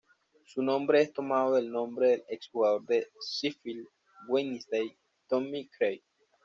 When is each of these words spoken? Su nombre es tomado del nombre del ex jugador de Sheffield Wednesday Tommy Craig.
Su 0.47 0.63
nombre 0.63 1.03
es 1.03 1.13
tomado 1.13 1.53
del 1.57 1.69
nombre 1.71 2.07
del 2.09 2.23
ex 2.27 2.49
jugador 2.49 2.83
de 2.87 3.07
Sheffield 3.23 3.85
Wednesday 4.29 4.97
Tommy 5.29 5.69
Craig. 5.77 6.01